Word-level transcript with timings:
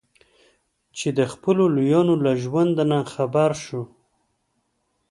چې 0.97 1.07
د 1.17 1.19
خپلو 1.33 1.63
لویانو 1.75 2.15
له 2.25 2.31
ژوند 2.43 2.75
نه 2.91 2.99
خبر 3.13 3.51
شو. 3.63 3.83